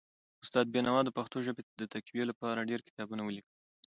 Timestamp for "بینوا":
0.73-0.97